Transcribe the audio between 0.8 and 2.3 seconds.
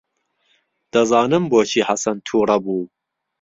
دەزانم بۆچی حەسەن